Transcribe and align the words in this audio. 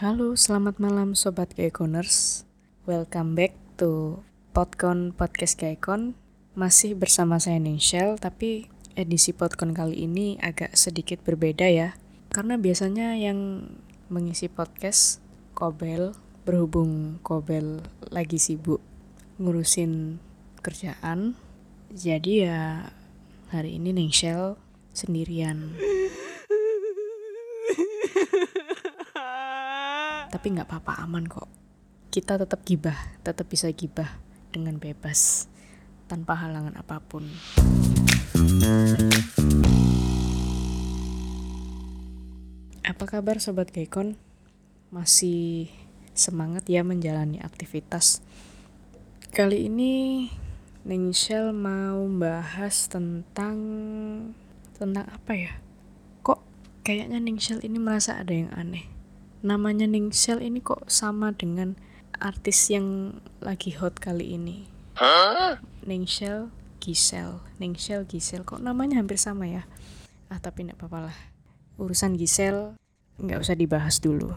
Halo, 0.00 0.32
selamat 0.32 0.80
malam 0.80 1.12
Sobat 1.12 1.52
Gaikoners. 1.52 2.48
Welcome 2.88 3.36
back 3.36 3.52
to 3.76 4.24
Podcon 4.56 5.12
Podcast 5.12 5.60
Gaikon. 5.60 6.16
Masih 6.56 6.96
bersama 6.96 7.36
saya 7.36 7.60
Ningshel, 7.60 8.16
tapi 8.16 8.72
edisi 8.96 9.36
Podcon 9.36 9.76
kali 9.76 10.08
ini 10.08 10.40
agak 10.40 10.72
sedikit 10.72 11.20
berbeda 11.20 11.68
ya. 11.68 12.00
Karena 12.32 12.56
biasanya 12.56 13.12
yang 13.12 13.68
mengisi 14.08 14.48
podcast 14.48 15.20
Kobel, 15.52 16.16
berhubung 16.48 17.20
Kobel 17.20 17.84
lagi 18.08 18.40
sibuk 18.40 18.80
ngurusin 19.36 20.16
kerjaan. 20.64 21.36
Jadi 21.92 22.48
ya 22.48 22.88
hari 23.52 23.76
ini 23.76 23.92
Ningshel 23.92 24.56
sendirian. 24.96 25.76
Tapi 30.30 30.46
nggak 30.54 30.70
apa-apa 30.70 31.02
aman 31.02 31.26
kok. 31.26 31.50
Kita 32.06 32.38
tetap 32.38 32.62
gibah, 32.62 32.94
tetap 33.26 33.50
bisa 33.50 33.66
gibah 33.74 34.14
dengan 34.54 34.78
bebas 34.78 35.50
tanpa 36.06 36.38
halangan 36.38 36.78
apa 36.78 37.02
pun. 37.02 37.26
Apa 42.86 43.04
kabar 43.10 43.42
sobat 43.42 43.74
Gaikon? 43.74 44.14
Masih 44.94 45.66
semangat 46.14 46.62
ya 46.70 46.86
menjalani 46.86 47.42
aktivitas. 47.42 48.22
Kali 49.34 49.66
ini 49.66 50.26
Ningshel 50.86 51.50
mau 51.50 52.06
bahas 52.06 52.86
tentang 52.86 53.58
tentang 54.78 55.10
apa 55.10 55.32
ya? 55.34 55.58
Kok 56.22 56.38
kayaknya 56.86 57.18
Ningshel 57.18 57.66
ini 57.66 57.82
merasa 57.82 58.14
ada 58.14 58.30
yang 58.30 58.54
aneh 58.54 58.99
namanya 59.40 59.88
Ningsel 59.88 60.44
ini 60.44 60.60
kok 60.60 60.88
sama 60.92 61.32
dengan 61.32 61.76
artis 62.20 62.68
yang 62.68 63.18
lagi 63.40 63.72
hot 63.72 63.96
kali 63.96 64.36
ini. 64.36 64.68
Huh? 65.00 65.56
Ningsel 65.84 66.52
Gisel, 66.80 67.40
Ningsel 67.60 68.04
Gisel 68.04 68.44
kok 68.44 68.60
namanya 68.60 69.00
hampir 69.00 69.16
sama 69.16 69.48
ya. 69.48 69.64
Ah 70.28 70.40
tapi 70.40 70.64
tidak 70.64 70.80
apa-apa 70.80 71.12
lah. 71.12 71.18
Urusan 71.80 72.16
Gisel 72.20 72.76
nggak 73.20 73.40
usah 73.40 73.56
dibahas 73.56 74.00
dulu. 74.00 74.32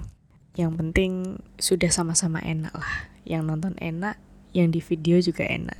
Yang 0.55 0.71
penting 0.79 1.11
sudah 1.59 1.91
sama-sama 1.91 2.39
enak 2.43 2.71
lah. 2.75 3.11
Yang 3.23 3.43
nonton 3.47 3.73
enak, 3.79 4.19
yang 4.51 4.69
di 4.71 4.79
video 4.83 5.17
juga 5.19 5.47
enak. 5.47 5.79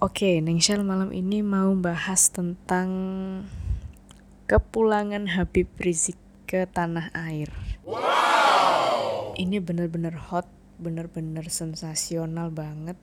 Oke, 0.00 0.40
Ningsel 0.40 0.80
malam 0.80 1.12
ini 1.12 1.44
mau 1.44 1.76
bahas 1.76 2.32
tentang 2.32 2.88
kepulangan 4.48 5.28
Habib 5.28 5.68
Rizik 5.76 6.16
ke 6.50 6.66
tanah 6.66 7.14
air. 7.14 7.46
Wow. 7.86 9.38
Ini 9.38 9.62
bener-bener 9.62 10.18
hot, 10.18 10.50
bener-bener 10.82 11.46
sensasional 11.46 12.50
banget. 12.50 12.98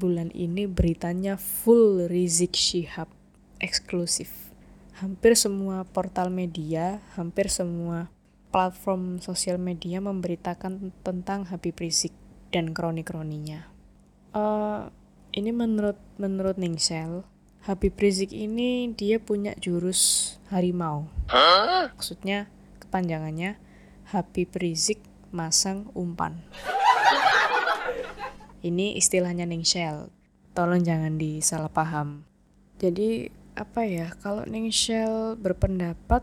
Bulan 0.00 0.32
ini 0.32 0.64
beritanya 0.64 1.36
full 1.36 2.08
Rizik 2.08 2.56
Shihab 2.56 3.12
eksklusif. 3.60 4.32
Hampir 4.96 5.36
semua 5.36 5.84
portal 5.84 6.32
media, 6.32 7.04
hampir 7.20 7.52
semua 7.52 8.08
platform 8.48 9.20
sosial 9.20 9.60
media 9.60 10.00
memberitakan 10.00 10.96
tentang 11.04 11.44
Habib 11.52 11.76
Rizik 11.76 12.16
dan 12.48 12.72
kroni-kroninya. 12.72 13.68
Uh, 14.32 14.88
ini 15.36 15.52
menurut 15.52 16.00
menurut 16.16 16.56
Ningsel, 16.56 17.28
Habib 17.68 17.92
Rizik 18.00 18.32
ini 18.32 18.88
dia 18.96 19.20
punya 19.20 19.52
jurus 19.60 20.32
harimau. 20.48 21.12
Huh? 21.28 21.92
Maksudnya 21.92 22.48
kepanjangannya 22.86 23.58
Habib 24.14 24.54
Rizik 24.54 25.02
masang 25.34 25.90
umpan. 25.98 26.38
Ini 28.62 28.94
istilahnya 28.94 29.44
Ningshel. 29.44 30.14
Tolong 30.54 30.80
jangan 30.80 31.18
disalah 31.18 31.68
paham. 31.68 32.24
Jadi 32.78 33.28
apa 33.58 33.84
ya 33.84 34.14
kalau 34.22 34.46
Ningshel 34.46 35.34
berpendapat 35.36 36.22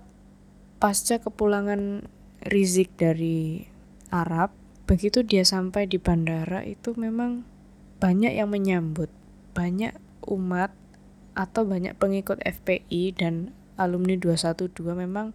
pasca 0.80 1.20
kepulangan 1.20 2.08
Rizik 2.44 2.96
dari 2.96 3.68
Arab 4.12 4.52
begitu 4.84 5.24
dia 5.24 5.48
sampai 5.48 5.88
di 5.88 5.96
bandara 5.96 6.60
itu 6.68 6.92
memang 6.94 7.48
banyak 8.04 8.36
yang 8.36 8.52
menyambut 8.52 9.08
banyak 9.56 9.96
umat 10.28 10.76
atau 11.34 11.64
banyak 11.64 11.96
pengikut 11.96 12.38
FPI 12.44 13.16
dan 13.16 13.56
alumni 13.80 14.20
212 14.20 14.76
memang 14.94 15.32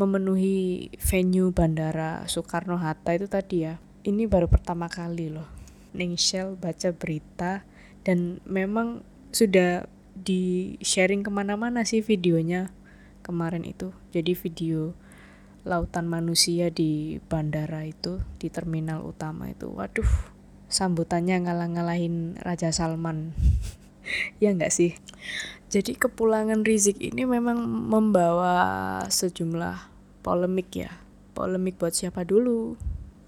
memenuhi 0.00 0.88
venue 0.96 1.52
bandara 1.52 2.24
Soekarno-Hatta 2.24 3.12
itu 3.20 3.28
tadi 3.28 3.68
ya. 3.68 3.76
Ini 4.00 4.24
baru 4.24 4.48
pertama 4.48 4.88
kali 4.88 5.28
loh. 5.28 5.44
Ningshel 5.92 6.56
baca 6.56 6.88
berita 6.96 7.68
dan 8.00 8.40
memang 8.48 9.04
sudah 9.28 9.84
di 10.16 10.76
sharing 10.80 11.20
ke 11.20 11.28
mana-mana 11.28 11.84
sih 11.84 12.00
videonya 12.00 12.72
kemarin 13.20 13.68
itu. 13.68 13.92
Jadi 14.16 14.32
video 14.32 14.96
lautan 15.68 16.08
manusia 16.08 16.72
di 16.72 17.20
bandara 17.28 17.84
itu, 17.84 18.24
di 18.40 18.48
terminal 18.48 19.04
utama 19.04 19.52
itu. 19.52 19.68
Waduh, 19.68 20.08
sambutannya 20.72 21.44
ngalah-ngalahin 21.44 22.40
Raja 22.40 22.72
Salman. 22.72 23.36
ya 24.42 24.56
enggak 24.56 24.72
sih? 24.72 24.96
Jadi 25.68 25.94
kepulangan 25.94 26.64
Rizik 26.64 26.98
ini 26.98 27.28
memang 27.28 27.60
membawa 27.62 29.04
sejumlah 29.06 29.89
polemik 30.20 30.72
ya. 30.76 30.92
Polemik 31.32 31.80
buat 31.80 31.96
siapa 31.96 32.24
dulu? 32.24 32.76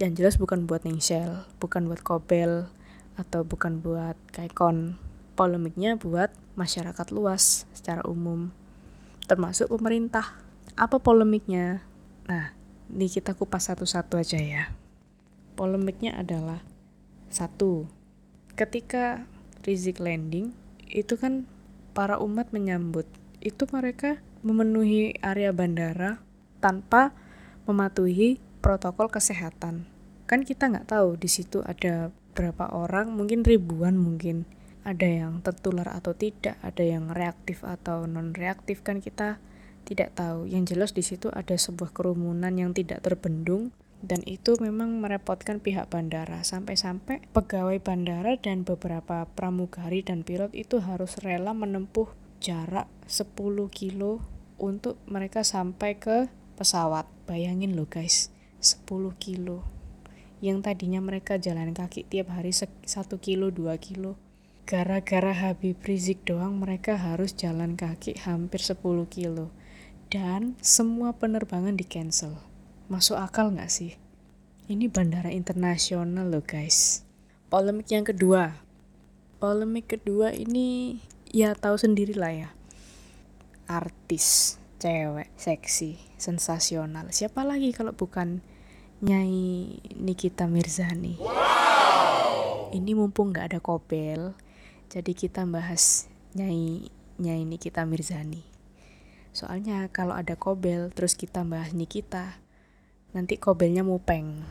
Yang 0.02 0.12
jelas 0.18 0.34
bukan 0.36 0.66
buat 0.66 0.82
Ningshel 0.82 1.46
bukan 1.62 1.86
buat 1.86 2.02
Kobel 2.02 2.68
atau 3.16 3.44
bukan 3.44 3.80
buat 3.80 4.16
Kaikon. 4.34 4.98
Polemiknya 5.32 5.96
buat 5.96 6.32
masyarakat 6.58 7.08
luas 7.14 7.64
secara 7.72 8.04
umum 8.04 8.52
termasuk 9.26 9.70
pemerintah. 9.72 10.36
Apa 10.76 11.00
polemiknya? 11.00 11.84
Nah 12.28 12.52
ini 12.92 13.08
kita 13.08 13.32
kupas 13.32 13.72
satu-satu 13.72 14.20
aja 14.20 14.36
ya. 14.36 14.64
Polemiknya 15.56 16.16
adalah 16.20 16.60
satu 17.32 17.88
ketika 18.52 19.24
Rizik 19.62 20.02
landing 20.02 20.52
itu 20.90 21.16
kan 21.16 21.48
para 21.96 22.20
umat 22.20 22.52
menyambut 22.52 23.08
itu 23.40 23.64
mereka 23.70 24.20
memenuhi 24.42 25.16
area 25.22 25.54
bandara 25.54 26.20
tanpa 26.62 27.10
mematuhi 27.66 28.38
protokol 28.62 29.10
kesehatan. 29.10 29.90
Kan 30.30 30.46
kita 30.46 30.70
nggak 30.70 30.88
tahu 30.94 31.18
di 31.18 31.26
situ 31.26 31.60
ada 31.66 32.14
berapa 32.38 32.70
orang, 32.70 33.10
mungkin 33.12 33.42
ribuan 33.42 33.98
mungkin. 33.98 34.46
Ada 34.82 35.06
yang 35.26 35.42
tertular 35.42 35.90
atau 35.90 36.14
tidak, 36.14 36.58
ada 36.62 36.82
yang 36.82 37.10
reaktif 37.10 37.62
atau 37.62 38.06
non 38.06 38.34
reaktif 38.34 38.86
kan 38.86 39.02
kita 39.02 39.42
tidak 39.82 40.14
tahu. 40.14 40.46
Yang 40.46 40.74
jelas 40.74 40.90
di 40.94 41.02
situ 41.02 41.28
ada 41.34 41.54
sebuah 41.54 41.90
kerumunan 41.90 42.54
yang 42.54 42.74
tidak 42.74 43.02
terbendung 43.02 43.74
dan 44.02 44.18
itu 44.26 44.58
memang 44.58 44.98
merepotkan 44.98 45.62
pihak 45.62 45.86
bandara 45.86 46.42
sampai-sampai 46.42 47.22
pegawai 47.30 47.78
bandara 47.78 48.34
dan 48.34 48.66
beberapa 48.66 49.30
pramugari 49.38 50.02
dan 50.02 50.26
pilot 50.26 50.50
itu 50.58 50.82
harus 50.82 51.22
rela 51.22 51.54
menempuh 51.54 52.10
jarak 52.42 52.90
10 53.06 53.38
kilo 53.70 54.18
untuk 54.58 54.98
mereka 55.06 55.46
sampai 55.46 55.94
ke 56.02 56.26
pesawat. 56.62 57.10
Bayangin 57.26 57.74
loh 57.74 57.90
guys, 57.90 58.30
10 58.62 58.86
kilo. 59.18 59.66
Yang 60.38 60.70
tadinya 60.70 61.02
mereka 61.02 61.34
jalan 61.34 61.74
kaki 61.74 62.06
tiap 62.06 62.30
hari 62.30 62.54
1 62.54 62.86
kilo, 63.18 63.50
2 63.50 63.74
kilo. 63.82 64.14
Gara-gara 64.62 65.34
Habib 65.34 65.82
Rizik 65.82 66.22
doang 66.22 66.62
mereka 66.62 66.94
harus 66.94 67.34
jalan 67.34 67.74
kaki 67.74 68.14
hampir 68.22 68.62
10 68.62 68.78
kilo. 69.10 69.50
Dan 70.06 70.54
semua 70.62 71.10
penerbangan 71.18 71.74
di 71.74 71.82
cancel. 71.82 72.38
Masuk 72.86 73.18
akal 73.18 73.50
nggak 73.50 73.66
sih? 73.66 73.98
Ini 74.70 74.86
bandara 74.86 75.34
internasional 75.34 76.30
loh 76.30 76.46
guys. 76.46 77.02
Polemik 77.50 77.90
yang 77.90 78.06
kedua. 78.06 78.54
Polemik 79.42 79.98
kedua 79.98 80.30
ini 80.30 81.02
ya 81.34 81.58
tahu 81.58 81.74
sendiri 81.74 82.14
lah 82.14 82.30
ya. 82.30 82.48
Artis 83.66 84.61
cewek 84.82 85.30
seksi 85.38 85.94
sensasional. 86.18 87.14
Siapa 87.14 87.46
lagi 87.46 87.70
kalau 87.70 87.94
bukan 87.94 88.42
Nyai 88.98 89.78
Nikita 89.94 90.50
Mirzani? 90.50 91.22
Wow. 91.22 92.74
ini 92.74 92.98
mumpung 92.98 93.30
nggak 93.30 93.52
ada 93.54 93.60
kopel 93.62 94.34
jadi 94.90 95.12
kita 95.14 95.46
bahas 95.46 96.10
Nyai 96.34 96.90
Nyai 97.22 97.46
Nikita 97.46 97.86
Mirzani. 97.86 98.42
Soalnya 99.30 99.86
kalau 99.94 100.18
ada 100.18 100.34
kobel 100.34 100.90
terus 100.90 101.14
kita 101.14 101.46
bahas 101.46 101.70
Nikita 101.70 102.42
nanti 103.14 103.38
kobelnya 103.38 103.86
mupeng. 103.86 104.42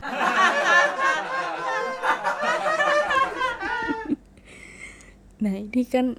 Nah 5.42 5.58
ini 5.58 5.82
kan 5.82 6.14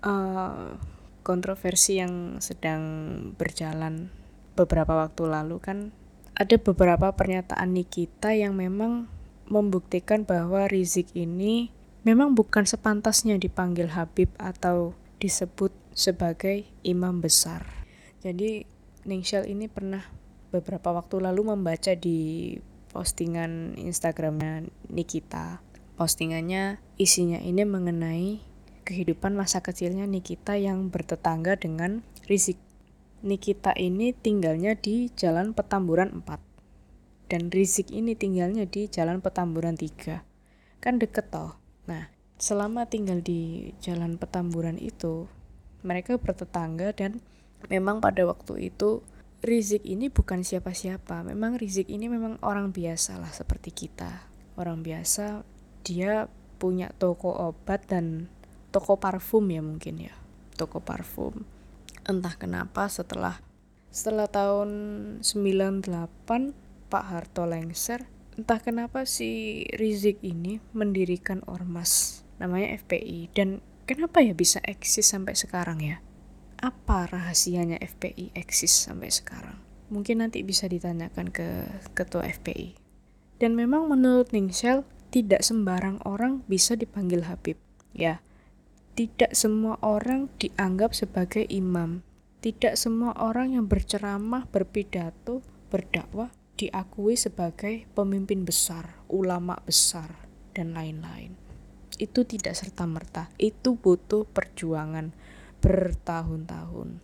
uh, 0.00 0.80
kontroversi 1.22 2.02
yang 2.02 2.38
sedang 2.42 2.82
berjalan 3.38 4.12
beberapa 4.52 4.92
waktu 4.92 5.24
lalu 5.24 5.56
kan 5.62 5.78
ada 6.36 6.56
beberapa 6.58 7.12
pernyataan 7.12 7.72
Nikita 7.72 8.34
yang 8.36 8.56
memang 8.56 9.08
membuktikan 9.48 10.24
bahwa 10.24 10.64
Rizik 10.66 11.12
ini 11.12 11.70
memang 12.02 12.34
bukan 12.34 12.64
sepantasnya 12.64 13.36
dipanggil 13.38 13.92
Habib 13.92 14.32
atau 14.40 14.96
disebut 15.22 15.70
sebagai 15.94 16.66
imam 16.82 17.20
besar. 17.20 17.62
Jadi 18.24 18.64
Ningshel 19.04 19.50
ini 19.50 19.66
pernah 19.68 20.02
beberapa 20.50 20.94
waktu 20.94 21.20
lalu 21.20 21.54
membaca 21.54 21.92
di 21.94 22.54
postingan 22.90 23.76
Instagramnya 23.76 24.68
Nikita. 24.88 25.60
Postingannya 25.96 26.80
isinya 26.96 27.38
ini 27.38 27.62
mengenai 27.62 28.51
kehidupan 28.82 29.34
masa 29.38 29.62
kecilnya 29.62 30.04
Nikita 30.04 30.58
yang 30.58 30.90
bertetangga 30.90 31.56
dengan 31.58 32.02
Rizik. 32.26 32.58
Nikita 33.22 33.70
ini 33.78 34.10
tinggalnya 34.10 34.74
di 34.74 35.06
Jalan 35.14 35.54
Petamburan 35.54 36.26
4 36.26 36.52
dan 37.30 37.48
Rizik 37.54 37.94
ini 37.94 38.18
tinggalnya 38.18 38.66
di 38.66 38.90
Jalan 38.90 39.22
Petamburan 39.22 39.78
3 39.78 40.82
kan 40.82 40.98
deket 40.98 41.30
toh? 41.30 41.54
Nah 41.86 42.10
selama 42.42 42.90
tinggal 42.90 43.22
di 43.22 43.70
Jalan 43.78 44.18
Petamburan 44.18 44.74
itu 44.74 45.30
mereka 45.86 46.18
bertetangga 46.18 46.90
dan 46.90 47.22
memang 47.70 48.02
pada 48.02 48.26
waktu 48.26 48.74
itu 48.74 49.06
Rizik 49.42 49.82
ini 49.82 50.06
bukan 50.06 50.46
siapa-siapa. 50.46 51.26
Memang 51.26 51.58
Rizik 51.58 51.90
ini 51.90 52.06
memang 52.06 52.38
orang 52.46 52.70
biasa 52.70 53.18
lah 53.18 53.30
seperti 53.34 53.74
kita. 53.74 54.30
Orang 54.54 54.86
biasa 54.86 55.42
dia 55.82 56.30
punya 56.62 56.94
toko 56.94 57.34
obat 57.50 57.90
dan 57.90 58.30
toko 58.72 58.96
parfum 58.96 59.44
ya 59.52 59.60
mungkin 59.60 60.08
ya. 60.08 60.14
Toko 60.56 60.80
parfum. 60.80 61.44
Entah 62.08 62.34
kenapa 62.34 62.88
setelah 62.88 63.38
setelah 63.92 64.26
tahun 64.26 64.70
98 65.20 65.84
Pak 66.88 67.04
Harto 67.04 67.44
lengser 67.44 68.08
entah 68.32 68.56
kenapa 68.64 69.04
si 69.04 69.62
Rizik 69.76 70.24
ini 70.24 70.56
mendirikan 70.72 71.44
ormas 71.44 72.24
namanya 72.40 72.72
FPI 72.80 73.28
dan 73.36 73.60
kenapa 73.84 74.24
ya 74.24 74.32
bisa 74.32 74.64
eksis 74.64 75.12
sampai 75.12 75.36
sekarang 75.36 75.84
ya? 75.84 76.00
Apa 76.56 77.12
rahasianya 77.12 77.76
FPI 77.84 78.32
eksis 78.32 78.72
sampai 78.88 79.12
sekarang? 79.12 79.60
Mungkin 79.92 80.24
nanti 80.24 80.40
bisa 80.40 80.64
ditanyakan 80.64 81.28
ke 81.28 81.68
ketua 81.92 82.24
FPI 82.24 82.80
dan 83.36 83.52
memang 83.52 83.92
menurut 83.92 84.32
Ningsel 84.32 84.88
tidak 85.12 85.44
sembarang 85.44 86.00
orang 86.08 86.40
bisa 86.48 86.72
dipanggil 86.72 87.28
Habib 87.28 87.60
ya 87.92 88.24
tidak 88.92 89.32
semua 89.32 89.80
orang 89.80 90.28
dianggap 90.36 90.92
sebagai 90.92 91.48
imam. 91.48 92.04
Tidak 92.44 92.76
semua 92.76 93.16
orang 93.16 93.56
yang 93.56 93.64
berceramah, 93.64 94.44
berpidato, 94.52 95.40
berdakwah 95.72 96.28
diakui 96.60 97.16
sebagai 97.16 97.88
pemimpin 97.96 98.44
besar, 98.44 99.00
ulama 99.08 99.56
besar, 99.64 100.28
dan 100.52 100.76
lain-lain. 100.76 101.32
Itu 101.96 102.28
tidak 102.28 102.52
serta-merta, 102.52 103.32
itu 103.40 103.80
butuh 103.80 104.28
perjuangan 104.28 105.16
bertahun-tahun. 105.64 107.00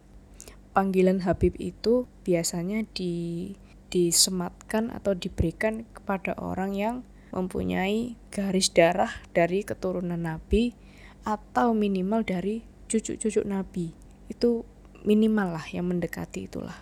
Panggilan 0.77 1.25
Habib 1.25 1.57
itu 1.57 2.05
biasanya 2.21 2.85
di, 2.93 3.57
disematkan 3.89 4.93
atau 4.93 5.17
diberikan 5.17 5.89
kepada 5.97 6.37
orang 6.37 6.77
yang 6.77 6.97
mempunyai 7.33 8.21
garis 8.29 8.69
darah 8.69 9.25
dari 9.33 9.65
keturunan 9.65 10.21
Nabi 10.21 10.88
atau 11.27 11.75
minimal 11.75 12.23
dari 12.27 12.67
cucu-cucu 12.91 13.43
Nabi. 13.47 13.95
Itu 14.31 14.67
minimal 15.07 15.59
lah 15.61 15.67
yang 15.71 15.89
mendekati 15.89 16.51
itulah. 16.51 16.77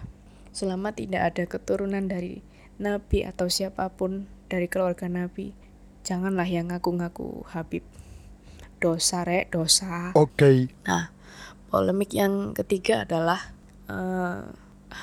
Selama 0.57 0.93
tidak 0.97 1.35
ada 1.35 1.45
keturunan 1.45 2.09
dari 2.09 2.41
Nabi 2.81 3.25
atau 3.25 3.49
siapa 3.49 3.93
pun 3.93 4.29
dari 4.49 4.69
keluarga 4.69 5.09
Nabi, 5.09 5.53
janganlah 6.07 6.47
yang 6.49 6.73
ngaku-ngaku 6.73 7.45
Habib. 7.53 7.85
Dosa 8.81 9.25
rek, 9.25 9.53
dosa. 9.53 10.13
Oke. 10.13 10.37
Okay. 10.37 10.59
Nah, 10.85 11.13
polemik 11.73 12.13
yang 12.13 12.53
ketiga 12.53 13.09
adalah 13.09 13.53
uh, 13.89 14.53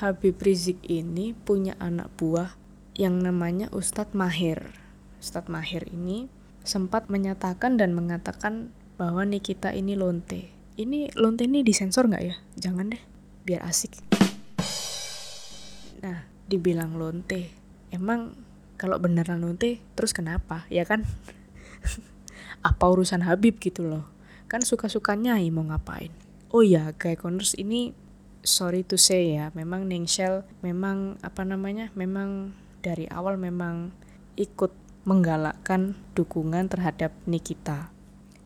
Habib 0.00 0.38
Rizik 0.40 0.82
ini 0.86 1.34
punya 1.34 1.78
anak 1.78 2.10
buah 2.18 2.56
yang 2.94 3.22
namanya 3.22 3.70
Ustadz 3.74 4.14
Mahir. 4.14 4.74
Ustadz 5.18 5.50
Mahir 5.50 5.86
ini 5.90 6.30
sempat 6.64 7.12
menyatakan 7.12 7.76
dan 7.76 7.92
mengatakan 7.92 8.72
bahwa 8.94 9.26
Nikita 9.26 9.74
ini 9.74 9.98
lonte. 9.98 10.50
Ini 10.74 11.14
lonte 11.18 11.46
ini 11.46 11.62
disensor 11.62 12.10
nggak 12.10 12.24
ya? 12.24 12.34
Jangan 12.58 12.94
deh, 12.94 13.02
biar 13.46 13.62
asik. 13.66 13.94
Nah, 16.02 16.26
dibilang 16.50 16.98
lonte. 16.98 17.50
Emang 17.94 18.34
kalau 18.74 18.98
beneran 18.98 19.42
lonte, 19.42 19.78
terus 19.94 20.10
kenapa? 20.10 20.66
Ya 20.70 20.82
kan? 20.82 21.06
Apa 22.68 22.84
urusan 22.90 23.22
Habib 23.22 23.58
gitu 23.62 23.86
loh. 23.86 24.06
Kan 24.50 24.62
suka-sukanya 24.66 25.38
mau 25.50 25.66
ngapain. 25.66 26.10
Oh 26.54 26.62
ya, 26.62 26.94
kayak 26.94 27.22
Connors 27.22 27.58
ini 27.58 27.94
sorry 28.44 28.84
to 28.86 28.94
say 29.00 29.34
ya, 29.34 29.50
memang 29.56 29.90
Ningshel 29.90 30.46
memang 30.62 31.18
apa 31.24 31.42
namanya? 31.42 31.90
Memang 31.98 32.54
dari 32.84 33.10
awal 33.10 33.40
memang 33.40 33.90
ikut 34.38 34.70
menggalakkan 35.02 35.98
dukungan 36.14 36.70
terhadap 36.70 37.10
Nikita 37.26 37.93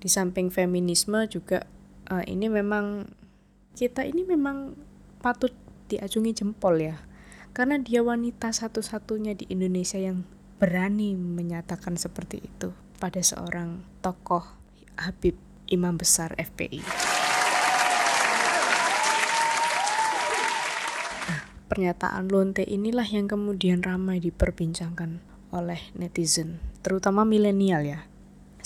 di 0.09 0.17
samping 0.17 0.49
feminisme 0.49 1.21
juga 1.29 1.69
uh, 2.09 2.25
ini 2.25 2.49
memang 2.49 3.05
kita 3.77 4.09
ini 4.09 4.25
memang 4.25 4.73
patut 5.21 5.53
diacungi 5.93 6.33
jempol 6.33 6.81
ya 6.81 6.97
karena 7.53 7.77
dia 7.77 8.01
wanita 8.01 8.49
satu-satunya 8.49 9.37
di 9.37 9.45
Indonesia 9.53 10.01
yang 10.01 10.25
berani 10.57 11.13
menyatakan 11.13 12.01
seperti 12.01 12.41
itu 12.41 12.73
pada 12.97 13.21
seorang 13.21 13.85
tokoh 14.01 14.49
Habib 14.97 15.37
Imam 15.69 16.01
Besar 16.01 16.33
FPI. 16.41 16.81
Nah, 21.29 21.41
pernyataan 21.69 22.33
Lonte 22.33 22.65
inilah 22.65 23.05
yang 23.05 23.29
kemudian 23.29 23.85
ramai 23.85 24.25
diperbincangkan 24.25 25.21
oleh 25.53 25.79
netizen, 25.93 26.59
terutama 26.81 27.29
milenial 27.29 27.85
ya 27.85 28.09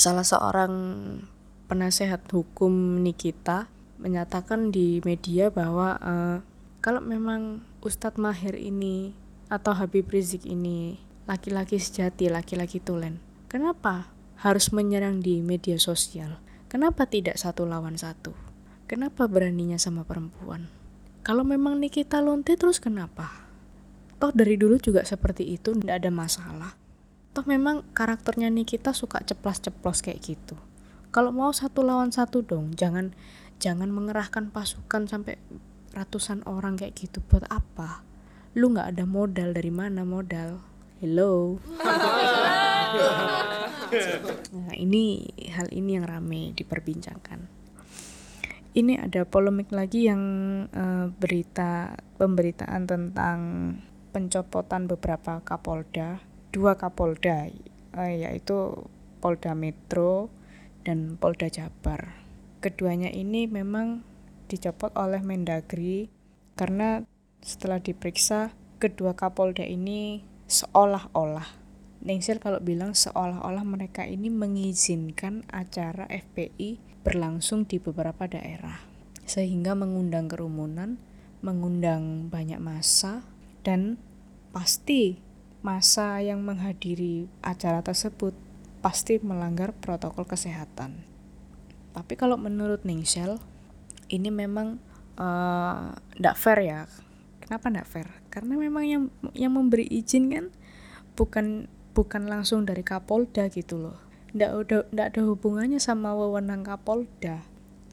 salah 0.02 0.26
seorang 0.26 0.72
penasehat 1.72 2.28
hukum 2.28 3.00
Nikita 3.00 3.72
menyatakan 3.96 4.68
di 4.68 5.00
media 5.08 5.48
bahwa 5.48 5.96
uh, 6.04 6.44
kalau 6.84 7.00
memang 7.00 7.64
Ustadz 7.80 8.20
Mahir 8.20 8.60
ini 8.60 9.16
atau 9.48 9.72
Habib 9.72 10.12
Rizik 10.12 10.44
ini 10.44 11.00
laki-laki 11.24 11.80
sejati, 11.80 12.28
laki-laki 12.28 12.76
tulen, 12.76 13.24
kenapa 13.48 14.12
harus 14.44 14.68
menyerang 14.68 15.24
di 15.24 15.40
media 15.40 15.80
sosial? 15.80 16.36
Kenapa 16.68 17.08
tidak 17.08 17.40
satu 17.40 17.64
lawan 17.64 17.96
satu? 17.96 18.36
Kenapa 18.84 19.24
beraninya 19.24 19.80
sama 19.80 20.04
perempuan? 20.04 20.68
Kalau 21.24 21.48
memang 21.48 21.80
Nikita 21.80 22.20
lonte 22.20 22.52
terus 22.60 22.76
kenapa? 22.76 23.48
Toh 24.20 24.28
dari 24.36 24.60
dulu 24.60 24.76
juga 24.76 25.08
seperti 25.08 25.56
itu, 25.56 25.72
tidak 25.72 26.04
ada 26.04 26.10
masalah 26.12 26.76
toh 27.32 27.44
memang 27.48 27.80
karakternya 27.96 28.52
Nikita 28.52 28.92
suka 28.92 29.24
ceplas-ceplos 29.24 30.04
kayak 30.04 30.20
gitu 30.20 30.54
kalau 31.12 31.28
mau 31.28 31.52
satu 31.52 31.84
lawan 31.84 32.08
satu 32.08 32.40
dong 32.40 32.72
jangan 32.72 33.12
jangan 33.60 33.92
mengerahkan 33.92 34.48
pasukan 34.48 35.04
sampai 35.04 35.36
ratusan 35.92 36.40
orang 36.48 36.80
kayak 36.80 36.96
gitu. 36.96 37.20
Buat 37.28 37.46
apa? 37.52 38.00
Lu 38.56 38.72
nggak 38.72 38.96
ada 38.96 39.04
modal 39.04 39.52
dari 39.52 39.68
mana 39.68 40.02
modal? 40.08 40.58
Hello? 40.98 41.60
Nah 44.56 44.72
ini 44.72 45.20
hal 45.52 45.68
ini 45.68 46.00
yang 46.00 46.08
rame 46.08 46.56
diperbincangkan. 46.56 47.44
Ini 48.72 49.04
ada 49.04 49.28
polemik 49.28 49.68
lagi 49.68 50.08
yang 50.08 50.22
uh, 50.72 51.12
berita 51.12 51.92
pemberitaan 52.16 52.88
tentang 52.88 53.38
pencopotan 54.16 54.88
beberapa 54.88 55.44
kapolda 55.44 56.24
dua 56.48 56.80
Kapolda 56.80 57.52
uh, 57.92 58.12
yaitu 58.16 58.88
Polda 59.20 59.52
Metro 59.52 60.32
dan 60.82 61.18
Polda 61.18 61.48
Jabar. 61.48 62.18
Keduanya 62.62 63.10
ini 63.10 63.50
memang 63.50 64.06
dicopot 64.46 64.94
oleh 64.94 65.22
Mendagri 65.24 66.12
karena 66.54 67.02
setelah 67.42 67.82
diperiksa 67.82 68.54
kedua 68.78 69.16
Kapolda 69.18 69.64
ini 69.66 70.22
seolah-olah 70.46 71.62
Ningsil 72.02 72.42
kalau 72.42 72.58
bilang 72.58 72.98
seolah-olah 72.98 73.62
mereka 73.62 74.02
ini 74.02 74.26
mengizinkan 74.26 75.46
acara 75.54 76.10
FPI 76.10 76.82
berlangsung 77.06 77.62
di 77.62 77.78
beberapa 77.78 78.26
daerah 78.26 78.82
sehingga 79.22 79.78
mengundang 79.78 80.26
kerumunan, 80.26 80.98
mengundang 81.46 82.26
banyak 82.26 82.58
massa 82.58 83.22
dan 83.62 84.02
pasti 84.50 85.22
masa 85.62 86.18
yang 86.18 86.42
menghadiri 86.42 87.30
acara 87.38 87.86
tersebut 87.86 88.34
pasti 88.82 89.22
melanggar 89.22 89.70
protokol 89.72 90.26
kesehatan. 90.26 91.06
Tapi 91.94 92.18
kalau 92.18 92.34
menurut 92.34 92.82
Ningsel, 92.82 93.38
ini 94.10 94.28
memang 94.28 94.82
tidak 96.18 96.36
uh, 96.36 96.40
fair 96.40 96.60
ya. 96.66 96.80
kenapa 97.38 97.68
nggak 97.70 97.88
fair? 97.88 98.08
Karena 98.32 98.58
memang 98.58 98.84
yang 98.84 99.02
yang 99.36 99.52
memberi 99.54 99.86
izin 99.86 100.32
kan 100.32 100.46
bukan 101.14 101.70
bukan 101.92 102.26
langsung 102.26 102.66
dari 102.66 102.82
Kapolda 102.82 103.46
gitu 103.52 103.78
loh. 103.78 103.98
Nggak 104.32 104.50
ada 104.50 104.78
ada 105.12 105.20
hubungannya 105.22 105.78
sama 105.78 106.16
wewenang 106.16 106.64
Kapolda. 106.66 107.44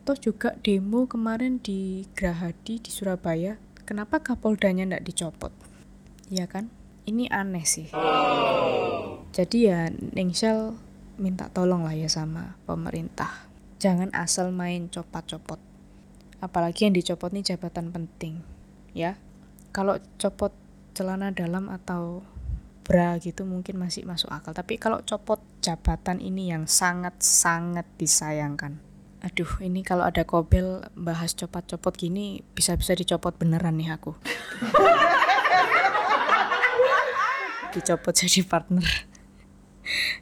Toh 0.07 0.17
juga 0.17 0.55
demo 0.63 1.05
kemarin 1.05 1.59
di 1.61 2.07
Grahadi 2.17 2.81
di 2.81 2.89
Surabaya 2.89 3.59
kenapa 3.83 4.23
Kapoldanya 4.23 4.95
nggak 4.95 5.05
dicopot? 5.05 5.53
Ya 6.31 6.47
kan? 6.47 6.71
Ini 7.03 7.27
aneh 7.29 7.65
sih 7.67 7.91
jadi 9.29 9.57
ya 9.61 9.79
Ningsel 9.93 10.73
minta 11.21 11.51
tolong 11.53 11.85
lah 11.85 11.93
ya 11.93 12.09
sama 12.09 12.57
pemerintah. 12.65 13.45
Jangan 13.77 14.09
asal 14.15 14.49
main 14.49 14.89
copot-copot. 14.89 15.61
Apalagi 16.39 16.87
yang 16.87 16.95
dicopot 16.95 17.29
nih 17.29 17.53
jabatan 17.53 17.93
penting 17.93 18.41
ya. 18.97 19.19
Kalau 19.69 20.01
copot 20.17 20.49
celana 20.97 21.29
dalam 21.29 21.69
atau 21.69 22.25
bra 22.89 23.21
gitu 23.21 23.45
mungkin 23.45 23.77
masih 23.77 24.07
masuk 24.09 24.33
akal. 24.33 24.55
Tapi 24.57 24.81
kalau 24.81 25.05
copot 25.05 25.37
jabatan 25.61 26.17
ini 26.17 26.49
yang 26.49 26.65
sangat-sangat 26.65 27.85
disayangkan. 28.01 28.81
Aduh 29.19 29.51
ini 29.61 29.83
kalau 29.83 30.07
ada 30.07 30.23
kobel 30.23 30.87
bahas 30.95 31.35
copot-copot 31.35 31.93
gini 31.93 32.41
bisa-bisa 32.55 32.95
dicopot 32.97 33.35
beneran 33.37 33.77
nih 33.77 33.93
aku. 33.93 34.15
Dicopot 37.69 38.17
jadi 38.17 38.41
partner 38.41 39.08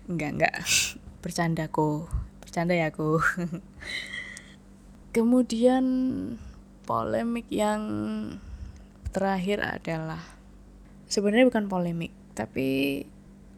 enggak 0.09 0.31
enggak. 0.37 0.55
Bercanda 1.23 1.67
kok 1.67 2.07
bercanda 2.39 2.73
ya 2.73 2.89
aku. 2.89 3.19
Kemudian 5.15 5.85
polemik 6.87 7.45
yang 7.51 7.83
terakhir 9.11 9.59
adalah 9.59 10.23
sebenarnya 11.09 11.49
bukan 11.51 11.65
polemik 11.67 12.13
tapi 12.37 13.01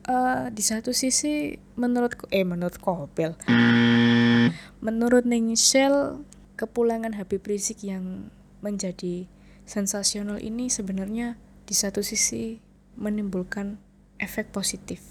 uh, 0.08 0.48
di 0.50 0.64
satu 0.64 0.96
sisi 0.96 1.58
menurut 1.76 2.16
eh 2.32 2.48
menurut 2.48 2.78
Kobel 2.80 3.36
menurut 4.80 5.28
Ningsel 5.28 6.24
kepulangan 6.56 7.18
Habib 7.18 7.44
Rizik 7.44 7.84
yang 7.84 8.32
menjadi 8.64 9.28
sensasional 9.68 10.40
ini 10.40 10.72
sebenarnya 10.72 11.36
di 11.68 11.76
satu 11.76 12.02
sisi 12.02 12.58
menimbulkan 12.96 13.78
efek 14.18 14.50
positif 14.56 15.04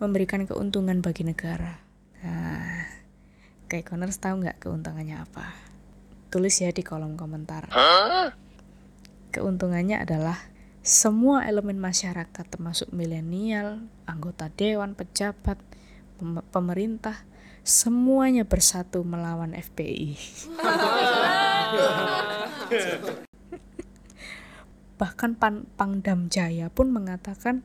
memberikan 0.00 0.48
keuntungan 0.48 1.04
bagi 1.04 1.28
negara. 1.28 1.76
Nah 2.24 2.80
kayak 3.70 3.86
Connors 3.86 4.18
tahu 4.18 4.42
nggak 4.42 4.66
keuntungannya 4.66 5.22
apa? 5.22 5.54
Tulis 6.32 6.58
ya 6.58 6.74
di 6.74 6.82
kolom 6.82 7.14
komentar. 7.14 7.70
Keuntungannya 9.30 10.02
adalah 10.02 10.50
semua 10.80 11.44
elemen 11.46 11.78
masyarakat 11.78 12.44
termasuk 12.50 12.90
milenial, 12.90 13.86
anggota 14.08 14.48
dewan, 14.50 14.96
pejabat, 14.96 15.60
pem 16.18 16.40
pemerintah, 16.50 17.22
semuanya 17.62 18.48
bersatu 18.48 19.04
melawan 19.04 19.52
FPI. 19.54 20.16
Bahkan 25.00 25.32
Pan 25.36 25.68
Pangdam 25.78 26.28
Jaya 26.32 26.72
pun 26.72 26.90
mengatakan 26.90 27.62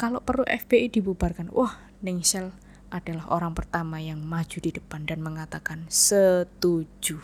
kalau 0.00 0.24
perlu 0.24 0.48
FPI 0.48 0.88
dibubarkan. 0.88 1.52
Wah, 1.52 1.76
Ningsel 2.00 2.56
adalah 2.88 3.28
orang 3.36 3.52
pertama 3.52 4.00
yang 4.00 4.24
maju 4.24 4.56
di 4.56 4.72
depan 4.72 5.04
dan 5.04 5.20
mengatakan 5.20 5.84
setuju. 5.92 7.20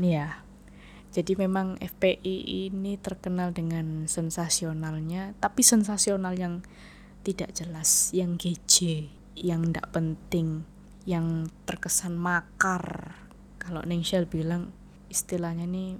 ini 0.00 0.16
ya 0.16 0.40
jadi 1.10 1.34
memang 1.34 1.76
FPI 1.76 2.70
ini 2.70 2.94
terkenal 2.96 3.50
dengan 3.50 4.06
sensasionalnya 4.06 5.36
tapi 5.42 5.60
sensasional 5.60 6.32
yang 6.38 6.62
tidak 7.26 7.52
jelas 7.52 8.14
yang 8.16 8.40
GJ 8.40 9.10
yang 9.36 9.68
tidak 9.68 9.92
penting 9.92 10.64
yang 11.04 11.52
terkesan 11.68 12.14
makar 12.16 13.12
kalau 13.60 13.84
Ningshel 13.84 14.24
bilang 14.24 14.70
istilahnya 15.10 15.66
nih 15.66 15.98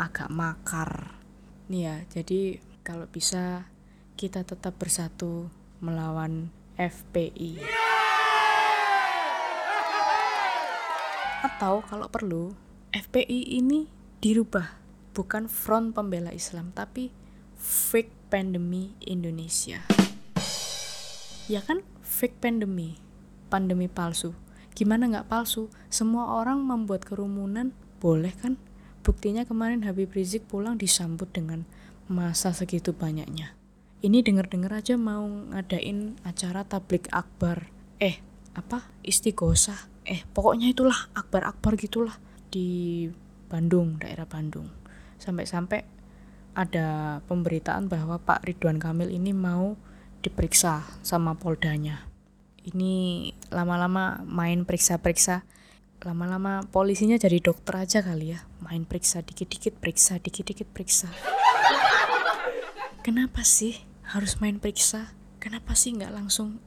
agak 0.00 0.32
makar 0.32 1.22
nih 1.66 1.82
ya 1.86 1.96
jadi 2.10 2.62
kalau 2.86 3.10
bisa 3.10 3.66
kita 4.14 4.46
tetap 4.46 4.78
bersatu 4.78 5.50
melawan 5.82 6.48
FPI 6.78 7.60
atau 11.46 11.82
kalau 11.86 12.08
perlu 12.10 12.54
FPI 12.90 13.60
ini 13.60 13.86
dirubah 14.18 14.78
bukan 15.16 15.48
Front 15.48 15.96
Pembela 15.96 16.34
Islam 16.34 16.74
tapi 16.76 17.08
Fake 17.56 18.12
Pandemi 18.28 18.92
Indonesia. 19.00 19.80
Ya 21.46 21.62
kan? 21.62 21.80
Fake 22.02 22.42
pandemi, 22.42 22.98
pandemi 23.48 23.86
palsu. 23.86 24.34
Gimana 24.74 25.06
nggak 25.06 25.30
palsu? 25.30 25.70
Semua 25.88 26.36
orang 26.36 26.60
membuat 26.60 27.06
kerumunan, 27.06 27.70
boleh 28.02 28.34
kan? 28.34 28.58
Buktinya 29.06 29.46
kemarin 29.46 29.86
Habib 29.86 30.10
Rizik 30.10 30.50
pulang 30.50 30.74
disambut 30.74 31.30
dengan 31.30 31.62
masa 32.10 32.50
segitu 32.50 32.90
banyaknya. 32.90 33.54
Ini 34.02 34.26
denger-dengar 34.26 34.82
aja 34.82 34.98
mau 34.98 35.22
ngadain 35.54 36.18
acara 36.26 36.66
tablik 36.66 37.06
akbar. 37.14 37.70
Eh, 38.02 38.18
apa? 38.58 38.90
Istighosah. 39.06 39.78
Eh, 40.10 40.26
pokoknya 40.34 40.74
itulah 40.74 41.06
akbar-akbar 41.14 41.78
gitulah 41.78 42.18
di 42.50 43.06
Bandung, 43.46 44.02
daerah 44.02 44.26
Bandung. 44.26 44.74
Sampai-sampai 45.22 45.86
ada 46.58 47.22
pemberitaan 47.30 47.86
bahwa 47.86 48.18
Pak 48.18 48.42
Ridwan 48.42 48.82
Kamil 48.82 49.14
ini 49.14 49.30
mau 49.30 49.78
diperiksa 50.18 50.82
sama 51.06 51.38
poldanya. 51.38 52.10
Ini 52.66 53.30
lama-lama 53.54 54.26
main 54.26 54.66
periksa-periksa, 54.66 55.46
lama-lama 56.06 56.62
polisinya 56.70 57.18
jadi 57.18 57.42
dokter 57.42 57.82
aja 57.82 57.98
kali 57.98 58.38
ya, 58.38 58.46
main 58.62 58.86
periksa 58.86 59.26
dikit-dikit 59.26 59.82
periksa, 59.82 60.22
dikit-dikit 60.22 60.70
periksa. 60.70 61.10
Kenapa 63.02 63.42
sih 63.42 63.82
harus 64.06 64.38
main 64.38 64.62
periksa? 64.62 65.10
Kenapa 65.42 65.74
sih 65.74 65.98
nggak 65.98 66.14
langsung 66.14 66.62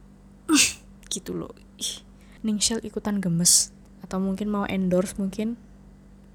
gitu 1.12 1.32
loh? 1.32 1.56
Ih, 1.80 2.04
Ningshel 2.44 2.84
ikutan 2.84 3.24
gemes 3.24 3.72
atau 4.04 4.20
mungkin 4.20 4.52
mau 4.52 4.68
endorse 4.68 5.16
mungkin 5.16 5.56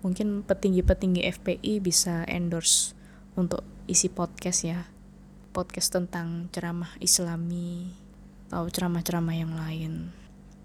mungkin 0.02 0.42
petinggi-petinggi 0.42 1.22
FPI 1.30 1.82
bisa 1.82 2.26
endorse 2.26 2.98
untuk 3.38 3.62
isi 3.86 4.10
podcast 4.10 4.66
ya 4.66 4.86
podcast 5.54 5.94
tentang 5.94 6.50
ceramah 6.54 6.94
islami 7.02 7.90
atau 8.50 8.70
ceramah-ceramah 8.70 9.36
yang 9.36 9.54
lain 9.58 10.14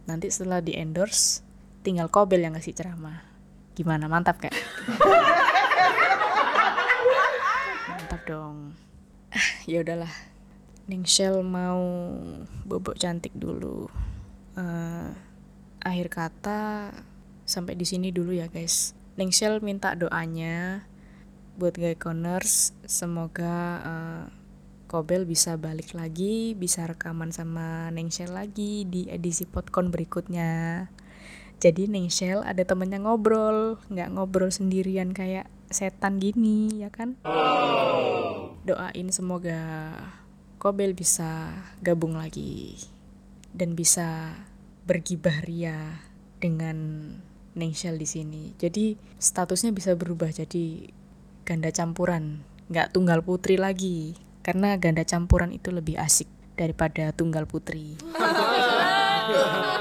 nanti 0.04 0.28
setelah 0.28 0.61
di 0.61 0.76
endorse 0.76 1.40
tinggal 1.80 2.12
Kobel 2.12 2.44
yang 2.44 2.56
ngasih 2.56 2.76
ceramah. 2.76 3.25
Gimana? 3.72 4.06
Mantap 4.06 4.40
kak? 4.40 4.52
Mantap 7.88 8.22
dong. 8.28 8.76
Ya 9.64 9.80
udahlah. 9.80 10.10
Ningshel 10.90 11.46
mau 11.46 11.80
bobok 12.66 12.99
cantik 12.99 13.30
dulu. 13.32 13.87
Uh, 14.58 15.14
akhir 15.80 16.10
kata 16.10 16.90
sampai 17.46 17.78
di 17.78 17.87
sini 17.87 18.10
dulu 18.10 18.34
ya 18.34 18.50
guys. 18.50 18.92
Ningshel 19.14 19.62
minta 19.62 19.94
doanya 19.94 20.84
buat 21.54 21.78
Corners. 21.96 22.75
Semoga 22.84 23.56
uh, 23.80 24.25
Kobel 24.90 25.22
bisa 25.22 25.54
balik 25.54 25.94
lagi 25.94 26.58
bisa 26.58 26.82
rekaman 26.82 27.30
sama 27.30 27.94
Ningshel 27.94 28.34
lagi 28.34 28.82
di 28.90 29.06
edisi 29.06 29.46
podcast 29.46 29.87
berikutnya 29.94 30.90
jadi 31.60 31.86
Ningshel 31.86 32.40
ada 32.42 32.64
temennya 32.64 33.04
ngobrol 33.04 33.76
nggak 33.92 34.10
ngobrol 34.16 34.48
sendirian 34.48 35.12
kayak 35.12 35.46
setan 35.70 36.18
gini 36.18 36.82
ya 36.82 36.90
kan 36.90 37.20
doain 38.64 39.08
semoga 39.12 39.92
Kobel 40.60 40.92
bisa 40.92 41.56
gabung 41.80 42.20
lagi 42.20 42.76
dan 43.56 43.72
bisa 43.72 44.36
bergibah 44.84 45.40
ria 45.48 46.04
dengan 46.36 46.76
Ningshel 47.56 47.96
di 47.96 48.04
sini. 48.04 48.52
Jadi 48.60 48.92
statusnya 49.16 49.72
bisa 49.72 49.96
berubah 49.96 50.28
jadi 50.28 50.92
ganda 51.48 51.72
campuran, 51.72 52.44
nggak 52.68 52.92
tunggal 52.92 53.24
putri 53.24 53.56
lagi. 53.56 54.14
Karena 54.44 54.76
ganda 54.76 55.04
campuran 55.08 55.52
itu 55.56 55.72
lebih 55.72 55.96
asik 55.96 56.28
daripada 56.60 57.08
tunggal 57.16 57.48
putri. 57.48 57.96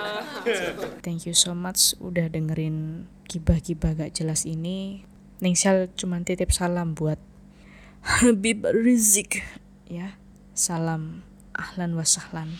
Thank 1.05 1.27
you 1.29 1.35
so 1.35 1.55
much 1.55 1.97
udah 1.99 2.29
dengerin 2.31 3.09
gibah-gibah 3.29 3.95
gak 3.95 4.17
jelas 4.17 4.43
ini. 4.43 5.05
Ningshel 5.39 5.87
cuma 5.95 6.19
titip 6.21 6.51
salam 6.51 6.97
buat 6.97 7.21
Habib 8.03 8.67
Rizik 8.67 9.43
ya. 9.87 10.19
Salam 10.55 11.23
ahlan 11.55 11.95
wasahlan. 11.95 12.55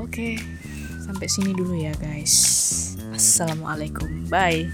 Oke. 0.00 0.08
Okay 0.08 0.32
sampai 1.10 1.26
sini 1.26 1.50
dulu 1.58 1.74
ya 1.74 1.90
guys 1.98 2.70
Assalamualaikum. 3.10 4.30
Bye. 4.30 4.70